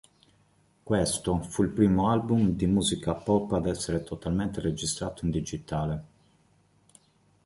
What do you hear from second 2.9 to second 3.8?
pop ad